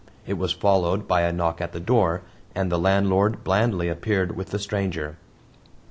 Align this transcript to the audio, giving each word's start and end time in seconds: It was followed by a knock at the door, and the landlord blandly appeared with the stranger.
It 0.25 0.33
was 0.33 0.51
followed 0.51 1.07
by 1.07 1.21
a 1.21 1.31
knock 1.31 1.61
at 1.61 1.73
the 1.73 1.79
door, 1.79 2.23
and 2.55 2.71
the 2.71 2.79
landlord 2.79 3.43
blandly 3.43 3.87
appeared 3.87 4.35
with 4.35 4.49
the 4.49 4.57
stranger. 4.57 5.17